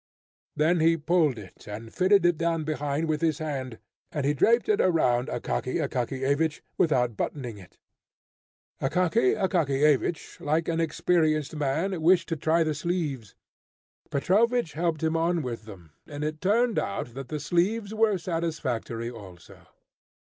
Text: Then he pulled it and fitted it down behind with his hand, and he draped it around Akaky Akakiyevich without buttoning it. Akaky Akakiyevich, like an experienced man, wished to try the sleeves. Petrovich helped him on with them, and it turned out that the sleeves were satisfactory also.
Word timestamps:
Then 0.55 0.79
he 0.79 0.97
pulled 0.97 1.37
it 1.37 1.67
and 1.67 1.93
fitted 1.93 2.25
it 2.25 2.35
down 2.35 2.63
behind 2.63 3.07
with 3.07 3.21
his 3.21 3.37
hand, 3.37 3.77
and 4.11 4.25
he 4.25 4.33
draped 4.33 4.67
it 4.67 4.81
around 4.81 5.27
Akaky 5.27 5.75
Akakiyevich 5.79 6.61
without 6.75 7.15
buttoning 7.15 7.59
it. 7.59 7.77
Akaky 8.81 9.35
Akakiyevich, 9.37 10.39
like 10.39 10.67
an 10.67 10.81
experienced 10.81 11.55
man, 11.55 12.01
wished 12.01 12.29
to 12.29 12.35
try 12.35 12.63
the 12.63 12.73
sleeves. 12.73 13.35
Petrovich 14.09 14.73
helped 14.73 15.03
him 15.03 15.15
on 15.15 15.43
with 15.43 15.65
them, 15.65 15.91
and 16.07 16.23
it 16.23 16.41
turned 16.41 16.79
out 16.79 17.13
that 17.13 17.27
the 17.27 17.39
sleeves 17.39 17.93
were 17.93 18.17
satisfactory 18.17 19.11
also. 19.11 19.67